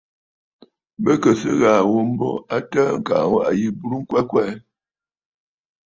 [1.03, 4.53] Bɨ kɨ̀ sɨ ghàà ghu mbo a təə kaa waʼà yi burə ŋkwɛ kwɛʼɛ.